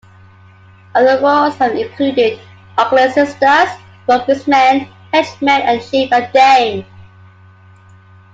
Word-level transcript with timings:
Other 0.95 1.21
roles 1.21 1.57
have 1.57 1.73
included: 1.73 2.39
Ugly 2.75 3.11
Sisters, 3.11 3.69
Broker's 4.07 4.47
Men, 4.47 4.89
Henchmen 5.13 5.61
and 5.61 5.79
Chief 5.79 6.11
and 6.11 6.33
Dame. 6.33 6.85